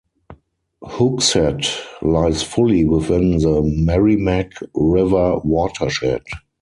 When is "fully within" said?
2.41-3.37